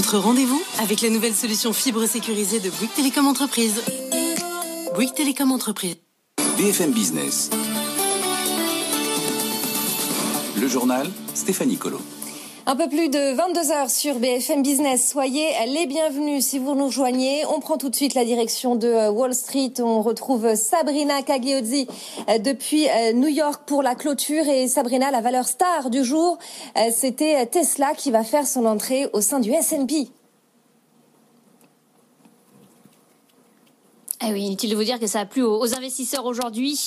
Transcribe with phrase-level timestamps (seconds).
[0.00, 3.82] Votre rendez-vous avec la nouvelle solution fibre sécurisée de Bouygues Télécom Entreprise.
[4.94, 5.96] Bouygues Télécom Entreprise.
[6.56, 7.50] BFM Business.
[10.58, 12.00] Le journal Stéphanie Colo.
[12.66, 15.10] Un peu plus de 22 heures sur BFM Business.
[15.10, 17.44] Soyez les bienvenus si vous nous rejoignez.
[17.46, 19.72] On prend tout de suite la direction de euh, Wall Street.
[19.80, 21.88] On retrouve Sabrina Cagliozzi
[22.28, 24.46] euh, depuis euh, New York pour la clôture.
[24.46, 26.38] Et Sabrina, la valeur star du jour,
[26.92, 30.08] c'était Tesla qui va faire son entrée au sein du S&P.
[34.22, 36.78] Eh oui, inutile de vous dire que ça a plu aux, investisseurs aujourd'hui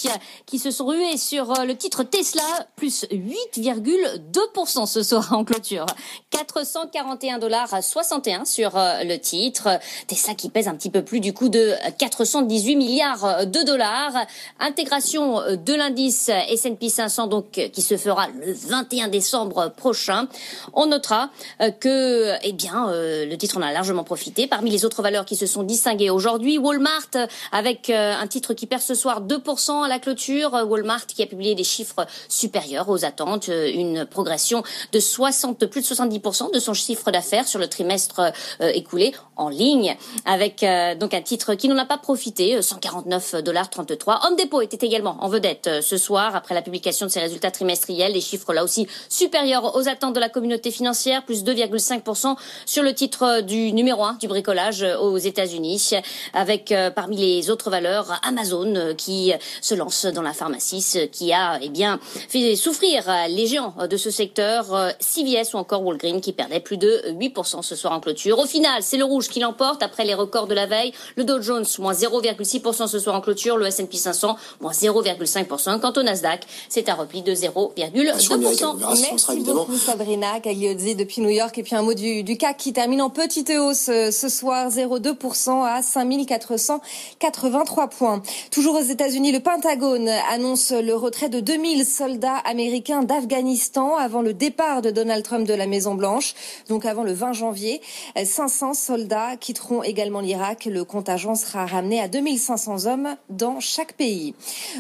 [0.46, 2.44] qui se sont rués sur euh, le titre Tesla,
[2.76, 5.88] plus 8,2% ce soir en clôture.
[6.30, 9.80] 441 dollars 61 sur euh, le titre.
[10.06, 14.14] Tesla qui pèse un petit peu plus du coup de 418 milliards de dollars.
[14.60, 20.28] Intégration de l'indice S&P 500 donc qui se fera le 21 décembre prochain.
[20.74, 21.32] On notera
[21.62, 24.46] euh, que eh bien le titre en a largement profité.
[24.46, 28.68] Parmi les autres valeurs qui se sont distinguées aujourd'hui, Walmart avec euh, un titre qui
[28.68, 30.56] perd ce soir 2% à la clôture.
[30.56, 35.66] Euh, Walmart qui a publié des chiffres supérieurs aux attentes, euh, une progression de 60,
[35.66, 40.66] plus de 70% de son chiffre d'affaires sur le trimestre écoulé en ligne, avec
[41.00, 44.22] donc un titre qui n'en a pas profité, 149 dollars 33.
[44.26, 48.14] Home Depot était également en vedette ce soir après la publication de ses résultats trimestriels,
[48.14, 52.36] des chiffres là aussi supérieurs aux attentes de la communauté financière, plus 2,5%
[52.66, 55.92] sur le titre du numéro 1 du bricolage aux États-Unis,
[56.34, 61.60] avec parmi les autres valeurs, Amazon euh, qui se lance dans la pharmacie, qui a
[61.62, 66.34] eh bien fait souffrir les géants de ce secteur, euh, CVS ou encore Walgreens qui
[66.34, 68.40] perdait plus de 8% ce soir en clôture.
[68.40, 70.94] Au final, c'est le rouge qui l'emporte après les records de la veille.
[71.16, 75.80] Le Dow Jones moins 0,6% ce soir en clôture, le S&P 500 moins 0,5%.
[75.80, 78.78] Quant au Nasdaq, c'est un repli de 0,2%.
[79.12, 82.74] Merci beaucoup Sabrina Cagliozzi depuis New York et puis un mot du, du CAC qui
[82.74, 86.82] termine en petite hausse euh, ce soir 0,2% à 5400
[87.20, 88.22] 83 points.
[88.52, 94.34] Toujours aux États-Unis, le Pentagone annonce le retrait de 2000 soldats américains d'Afghanistan avant le
[94.34, 96.34] départ de Donald Trump de la Maison Blanche,
[96.70, 97.82] donc avant le 20 janvier.
[98.22, 100.66] 500 soldats quitteront également l'Irak.
[100.66, 104.36] Le contingent sera ramené à 2500 hommes dans chaque pays.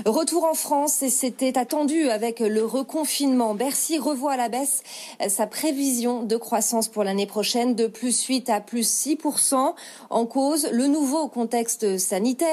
[0.06, 3.54] Retour en France et c'était attendu avec le reconfinement.
[3.56, 4.84] Bercy revoit à la baisse
[5.28, 9.74] sa prévision de croissance pour l'année prochaine de plus 8 à plus 6%.
[10.10, 11.98] En cause, le nouveau contexte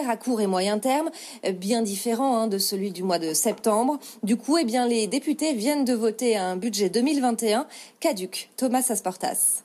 [0.09, 1.11] à court et moyen terme,
[1.55, 3.99] bien différent hein, de celui du mois de septembre.
[4.23, 7.67] Du coup, eh bien, les députés viennent de voter un budget 2021
[8.01, 8.51] caduc.
[8.57, 9.65] Thomas Asportas.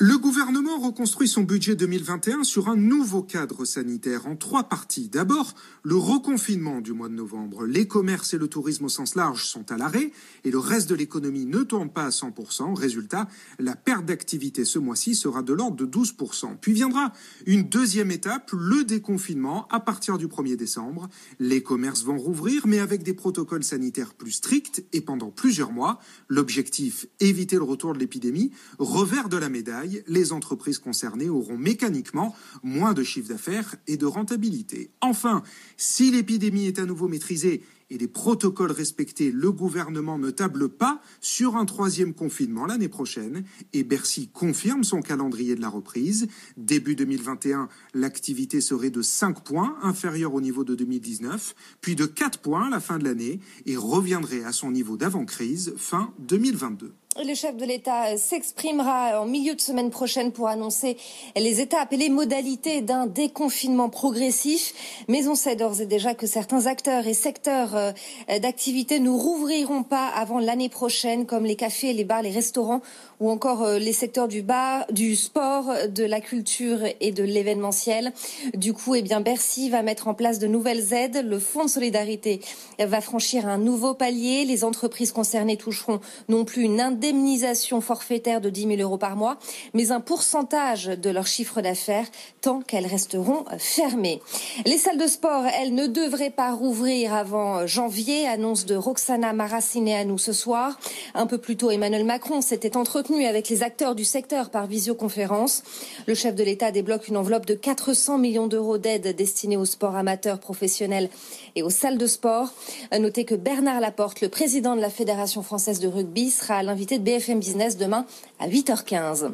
[0.00, 5.08] Le gouvernement reconstruit son budget 2021 sur un nouveau cadre sanitaire en trois parties.
[5.08, 7.66] D'abord, le reconfinement du mois de novembre.
[7.66, 10.12] Les commerces et le tourisme au sens large sont à l'arrêt
[10.44, 12.78] et le reste de l'économie ne tourne pas à 100%.
[12.78, 13.26] Résultat,
[13.58, 16.58] la perte d'activité ce mois-ci sera de l'ordre de 12%.
[16.60, 17.12] Puis viendra
[17.46, 21.08] une deuxième étape, le déconfinement à partir du 1er décembre.
[21.40, 25.98] Les commerces vont rouvrir mais avec des protocoles sanitaires plus stricts et pendant plusieurs mois.
[26.28, 28.52] L'objectif, éviter le retour de l'épidémie.
[28.78, 34.06] Revers de la médaille, les entreprises concernées auront mécaniquement moins de chiffre d'affaires et de
[34.06, 34.90] rentabilité.
[35.00, 35.42] Enfin,
[35.76, 41.00] si l'épidémie est à nouveau maîtrisée et les protocoles respectés, le gouvernement ne table pas
[41.20, 46.28] sur un troisième confinement l'année prochaine et Bercy confirme son calendrier de la reprise.
[46.56, 52.40] Début 2021, l'activité serait de 5 points, inférieure au niveau de 2019, puis de 4
[52.40, 56.92] points à la fin de l'année et reviendrait à son niveau d'avant-crise fin 2022.
[57.24, 60.96] Le chef de l'État s'exprimera en milieu de semaine prochaine pour annoncer
[61.34, 65.02] les étapes et les modalités d'un déconfinement progressif.
[65.08, 67.90] Mais on sait d'ores et déjà que certains acteurs et secteurs euh,
[68.38, 72.82] d'activité ne rouvriront pas avant l'année prochaine, comme les cafés, les bars, les restaurants
[73.18, 78.12] ou encore euh, les secteurs du bar, du sport, de la culture et de l'événementiel.
[78.54, 81.24] Du coup, eh bien, Bercy va mettre en place de nouvelles aides.
[81.26, 82.40] Le Fonds de solidarité
[82.78, 84.44] va franchir un nouveau palier.
[84.44, 85.98] Les entreprises concernées toucheront
[86.28, 89.38] non plus une indemnité indemnisation forfaitaire de 10 000 euros par mois,
[89.74, 92.06] mais un pourcentage de leur chiffre d'affaires
[92.40, 94.20] tant qu'elles resteront fermées.
[94.66, 100.18] Les salles de sport, elles ne devraient pas rouvrir avant janvier, annonce de Roxana Maracineanu
[100.18, 100.78] ce soir.
[101.14, 105.62] Un peu plus tôt, Emmanuel Macron s'était entretenu avec les acteurs du secteur par visioconférence.
[106.06, 109.96] Le chef de l'État débloque une enveloppe de 400 millions d'euros d'aide destinée au sport
[109.96, 111.08] amateur professionnel
[111.56, 112.52] et aux salles de sport.
[112.90, 116.62] À noter que Bernard Laporte, le président de la Fédération française de rugby, sera
[116.96, 118.06] de BFM Business demain
[118.38, 119.32] à 8h15.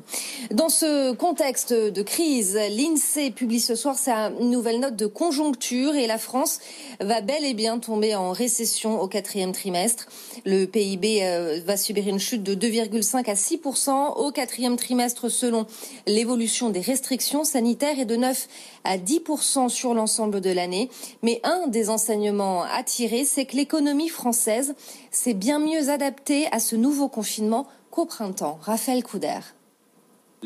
[0.50, 6.06] Dans ce contexte de crise, l'INSEE publie ce soir sa nouvelle note de conjoncture et
[6.06, 6.60] la France
[7.00, 10.06] va bel et bien tomber en récession au quatrième trimestre.
[10.44, 13.60] Le PIB euh, va subir une chute de 2,5 à 6
[14.16, 15.66] au quatrième trimestre selon
[16.06, 18.48] l'évolution des restrictions sanitaires et de 9
[18.84, 19.20] à 10
[19.68, 20.90] sur l'ensemble de l'année.
[21.22, 24.74] Mais un des enseignements à tirer, c'est que l'économie française
[25.10, 28.58] s'est bien mieux adaptée à ce nouveau confinement qu'au printemps.
[28.61, 29.38] Raphaël Couder.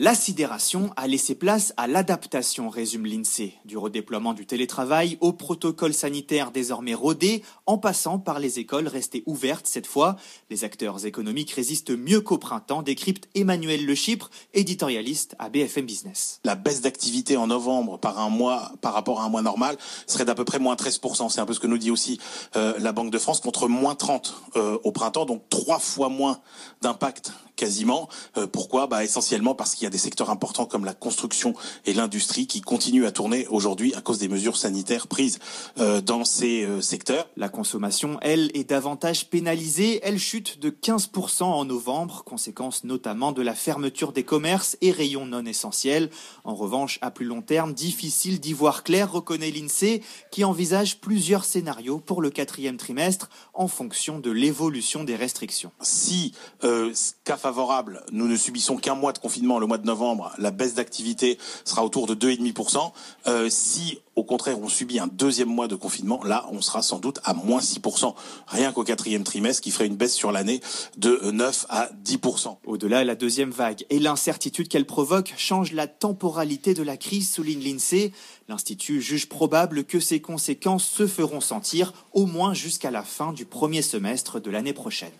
[0.00, 5.92] La sidération a laissé place à l'adaptation, résume l'INSEE, du redéploiement du télétravail au protocole
[5.92, 10.14] sanitaire désormais rodé, en passant par les écoles restées ouvertes cette fois.
[10.50, 16.38] Les acteurs économiques résistent mieux qu'au printemps, décrypte Emmanuel Le Chypre, éditorialiste à BFM Business.
[16.44, 20.60] La baisse d'activité en novembre par rapport à un mois normal, serait d'à peu près
[20.60, 21.28] moins 13%.
[21.28, 22.20] C'est un peu ce que nous dit aussi
[22.54, 26.38] euh, la Banque de France, contre moins 30 euh, au printemps, donc trois fois moins
[26.82, 28.08] d'impact quasiment.
[28.38, 28.86] Euh, pourquoi?
[28.86, 32.62] Bah, Essentiellement parce qu'il y a des secteurs importants comme la construction et l'industrie qui
[32.62, 35.40] continuent à tourner aujourd'hui à cause des mesures sanitaires prises
[35.78, 37.28] euh, dans ces euh, secteurs.
[37.36, 40.00] La consommation, elle, est davantage pénalisée.
[40.02, 45.26] Elle chute de 15% en novembre, conséquence notamment de la fermeture des commerces et rayons
[45.26, 46.10] non essentiels.
[46.44, 51.44] En revanche, à plus long terme, difficile d'y voir clair, reconnaît l'INSEE, qui envisage plusieurs
[51.44, 55.72] scénarios pour le quatrième trimestre en fonction de l'évolution des restrictions.
[55.80, 56.32] Si
[56.62, 56.92] euh,
[57.48, 61.38] favorable, nous ne subissons qu'un mois de confinement, le mois de novembre, la baisse d'activité
[61.64, 62.92] sera autour de 2,5%.
[63.26, 66.98] Euh, si au contraire on subit un deuxième mois de confinement, là on sera sans
[66.98, 68.14] doute à moins 6%,
[68.48, 70.60] rien qu'au quatrième trimestre, qui ferait une baisse sur l'année
[70.98, 72.58] de 9 à 10%.
[72.66, 77.62] Au-delà, la deuxième vague et l'incertitude qu'elle provoque change la temporalité de la crise, souligne
[77.62, 78.12] l'INSEE.
[78.48, 83.46] L'Institut juge probable que ces conséquences se feront sentir au moins jusqu'à la fin du
[83.46, 85.12] premier semestre de l'année prochaine.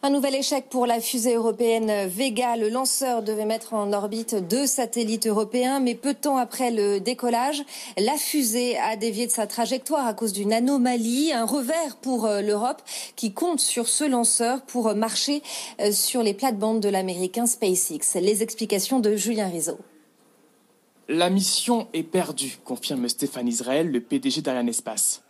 [0.00, 2.56] Un nouvel échec pour la fusée européenne Vega.
[2.56, 7.00] Le lanceur devait mettre en orbite deux satellites européens, mais peu de temps après le
[7.00, 7.64] décollage,
[7.96, 12.42] la fusée a dévié de sa trajectoire à cause d'une anomalie, un revers pour euh,
[12.42, 12.80] l'Europe
[13.16, 15.42] qui compte sur ce lanceur pour marcher
[15.80, 18.20] euh, sur les plates-bandes de l'américain SpaceX.
[18.20, 19.78] Les explications de Julien Rizzo.
[21.08, 25.22] La mission est perdue, confirme Stéphane Israël, le PDG d'Ariane Espace.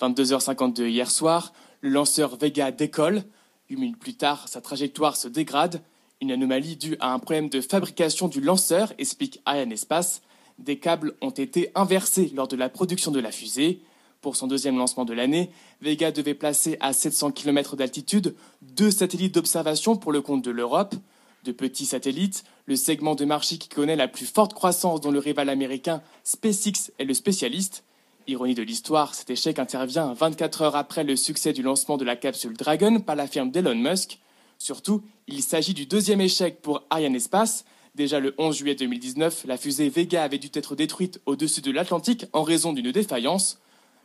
[0.00, 3.22] 22h52 hier soir, le lanceur Vega décolle.
[3.68, 5.82] Huit minutes plus tard, sa trajectoire se dégrade.
[6.20, 10.22] Une anomalie due à un problème de fabrication du lanceur, explique Ariane Espace.
[10.60, 13.80] Des câbles ont été inversés lors de la production de la fusée.
[14.20, 19.34] Pour son deuxième lancement de l'année, Vega devait placer à 700 km d'altitude deux satellites
[19.34, 20.94] d'observation pour le compte de l'Europe.
[21.42, 25.18] De petits satellites, le segment de marché qui connaît la plus forte croissance dont le
[25.18, 27.82] rival américain SpaceX est le spécialiste.
[28.28, 32.16] Ironie de l'histoire, cet échec intervient 24 heures après le succès du lancement de la
[32.16, 34.18] capsule Dragon par la firme d'Elon Musk.
[34.58, 37.64] Surtout, il s'agit du deuxième échec pour Ariane Espace.
[37.94, 42.26] Déjà le 11 juillet 2019, la fusée Vega avait dû être détruite au-dessus de l'Atlantique
[42.32, 43.60] en raison d'une défaillance.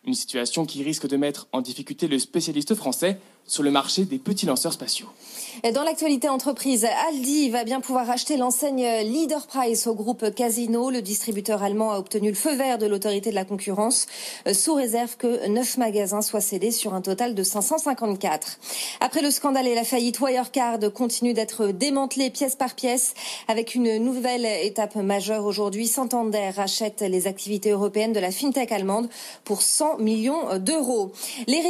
[0.06, 4.20] Une situation qui risque de mettre en difficulté le spécialiste français sur le marché des
[4.20, 5.08] petits lanceurs spatiaux.
[5.74, 10.90] Dans l'actualité entreprise, Aldi va bien pouvoir acheter l'enseigne Leader Price au groupe Casino.
[10.90, 14.08] Le distributeur allemand a obtenu le feu vert de l'autorité de la concurrence,
[14.48, 18.60] euh, sous réserve que neuf magasins soient cédés sur un total de 554.
[19.02, 23.14] Après le scandale et la faillite, Wirecard continue d'être démantelé pièce par pièce
[23.48, 25.88] avec une nouvelle étape majeure aujourd'hui.
[25.88, 29.10] Santander rachète les activités européennes de la fintech allemande
[29.44, 31.12] pour 100 millions d'euros.
[31.48, 31.62] Les,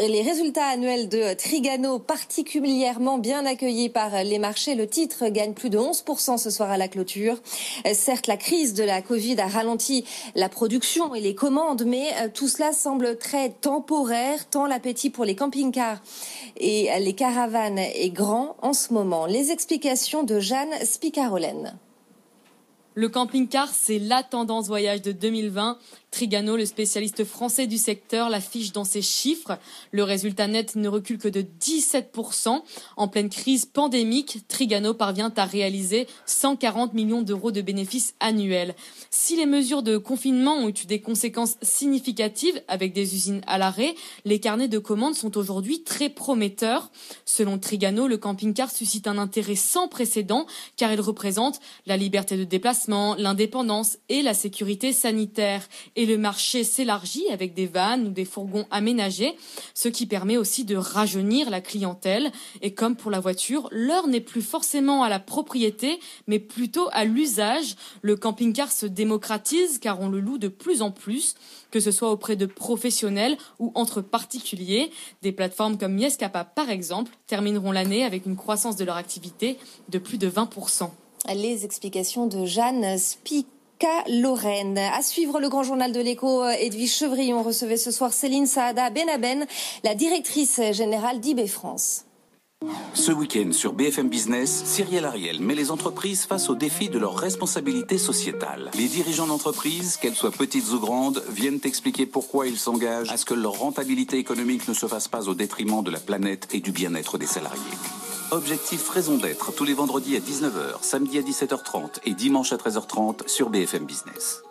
[0.00, 4.74] les résultats annuels de Trigano particulièrement bien accueillis par les marchés.
[4.74, 7.36] Le titre gagne plus de 11% ce soir à la clôture.
[7.92, 12.28] Certes, la crise de la Covid a ralenti la production et les commandes, mais euh,
[12.32, 16.00] tout cela semble très temporaire, tant l'appétit pour les camping-cars
[16.56, 19.26] et les caravanes est grand en ce moment.
[19.26, 21.78] Les explications de Jeanne Spicarolène.
[22.94, 25.78] Le camping-car, c'est la tendance voyage de 2020.
[26.10, 29.58] Trigano, le spécialiste français du secteur, l'affiche dans ses chiffres.
[29.92, 32.60] Le résultat net ne recule que de 17%.
[32.98, 38.74] En pleine crise pandémique, Trigano parvient à réaliser 140 millions d'euros de bénéfices annuels.
[39.10, 43.94] Si les mesures de confinement ont eu des conséquences significatives avec des usines à l'arrêt,
[44.26, 46.90] les carnets de commandes sont aujourd'hui très prometteurs.
[47.24, 50.44] Selon Trigano, le camping-car suscite un intérêt sans précédent
[50.76, 56.64] car il représente la liberté de déplacement, l'indépendance et la sécurité sanitaire et le marché
[56.64, 59.36] s'élargit avec des vannes ou des fourgons aménagés,
[59.74, 62.32] ce qui permet aussi de rajeunir la clientèle.
[62.60, 67.04] Et comme pour la voiture, l'heure n'est plus forcément à la propriété, mais plutôt à
[67.04, 67.76] l'usage.
[68.02, 71.34] Le camping-car se démocratise car on le loue de plus en plus,
[71.70, 74.90] que ce soit auprès de professionnels ou entre particuliers.
[75.22, 79.58] Des plateformes comme Miescapa, par exemple, termineront l'année avec une croissance de leur activité
[79.88, 80.90] de plus de 20%.
[81.28, 83.46] Les explications de Jeanne Spic.
[84.08, 84.78] Lorraine.
[84.78, 89.44] À suivre le grand journal de l'écho, Edwige Chevrillon recevait ce soir Céline Saada Benaben,
[89.82, 92.04] la directrice générale d'IB France.
[92.94, 97.16] Ce week-end sur BFM Business, Cyrielle Ariel met les entreprises face au défi de leur
[97.16, 98.70] responsabilité sociétale.
[98.78, 103.24] Les dirigeants d'entreprises, qu'elles soient petites ou grandes, viennent expliquer pourquoi ils s'engagent à ce
[103.24, 106.70] que leur rentabilité économique ne se fasse pas au détriment de la planète et du
[106.70, 107.60] bien-être des salariés.
[108.32, 113.28] Objectif Raison d'être tous les vendredis à 19h, samedi à 17h30 et dimanche à 13h30
[113.28, 114.42] sur BFM Business.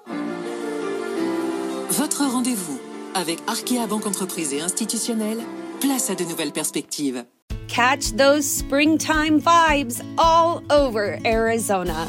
[1.89, 2.79] Votre rendez-vous
[3.15, 5.39] avec Arkea Banque Entreprise et Institutionnelle,
[5.79, 7.25] place à de nouvelles perspectives.
[7.67, 12.07] Catch those springtime vibes all over Arizona.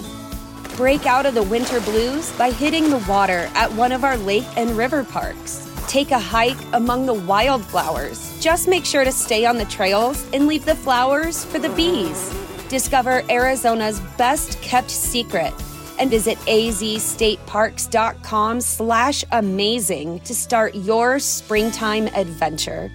[0.77, 4.45] Break out of the winter blues by hitting the water at one of our lake
[4.59, 5.72] and river parks.
[5.93, 8.41] Take a hike among the wildflowers.
[8.41, 12.35] Just make sure to stay on the trails and leave the flowers for the bees.
[12.71, 15.53] Discover Arizona's best kept secret
[15.99, 22.91] and visit azstateparks.com slash amazing to start your springtime adventure.